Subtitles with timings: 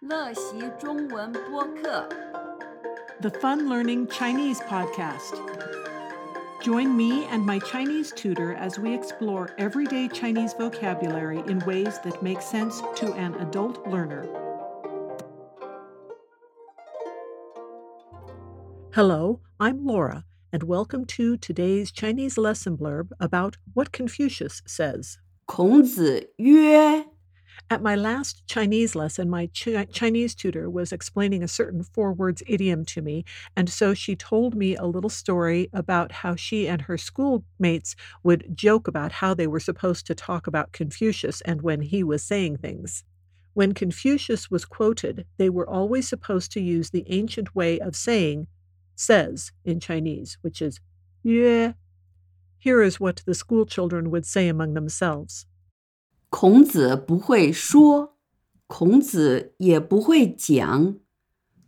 [0.00, 2.08] 乐习中文播客。
[3.20, 5.40] the Fun Learning Chinese podcast.
[6.62, 12.22] Join me and my Chinese tutor as we explore everyday Chinese vocabulary in ways that
[12.22, 14.26] make sense to an adult learner.
[18.92, 25.18] Hello, I'm Laura, and welcome to today's Chinese lesson blurb about what Confucius says.
[25.46, 27.06] 孔子曰
[27.67, 32.43] At my last Chinese lesson, my Chi- Chinese tutor was explaining a certain four words
[32.47, 33.25] idiom to me.
[33.55, 38.55] And so she told me a little story about how she and her schoolmates would
[38.55, 42.57] joke about how they were supposed to talk about Confucius and when he was saying
[42.57, 43.03] things.
[43.53, 48.47] When Confucius was quoted, they were always supposed to use the ancient way of saying
[48.95, 50.79] says in Chinese, which is
[51.23, 51.73] 曰.
[52.57, 55.45] Here is what the school children would say among themselves.
[56.29, 58.17] 孔子不会说，
[58.67, 60.99] 孔子也不会讲，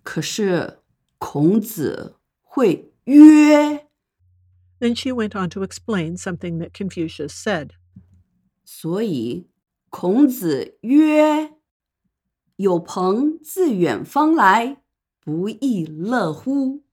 [0.04, 0.80] 可是
[1.18, 3.88] 孔子会曰。
[4.80, 7.72] Then she went on to explain something that Confucius said.
[8.64, 9.50] 所以，
[9.90, 11.56] 孔子曰
[12.58, 14.82] ：“有朋自远方来，
[15.20, 16.84] 不亦乐乎。”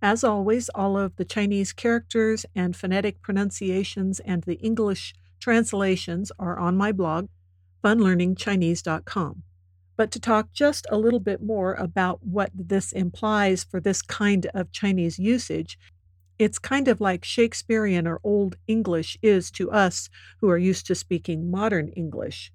[0.00, 6.58] As always, all of the Chinese characters and phonetic pronunciations and the English translations are
[6.58, 7.28] on my blog,
[7.84, 9.42] funlearningchinese.com.
[9.96, 14.46] But to talk just a little bit more about what this implies for this kind
[14.54, 15.78] of Chinese usage,
[16.38, 20.08] it's kind of like Shakespearean or Old English is to us
[20.40, 22.52] who are used to speaking modern English.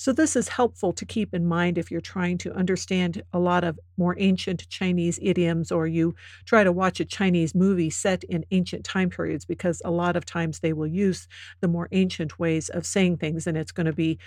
[0.00, 3.64] So, this is helpful to keep in mind if you're trying to understand a lot
[3.64, 6.14] of more ancient Chinese idioms or you
[6.46, 10.24] try to watch a Chinese movie set in ancient time periods, because a lot of
[10.24, 11.28] times they will use
[11.60, 14.18] the more ancient ways of saying things, and it's going to be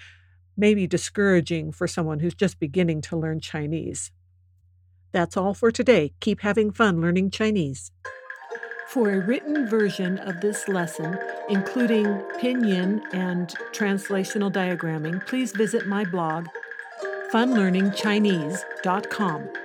[0.56, 4.12] maybe discouraging for someone who's just beginning to learn Chinese.
[5.12, 6.14] That's all for today.
[6.20, 7.92] Keep having fun learning Chinese.
[8.94, 11.18] For a written version of this lesson,
[11.50, 12.06] including
[12.40, 16.48] pinyin and translational diagramming, please visit my blog,
[17.32, 19.63] funlearningchinese.com.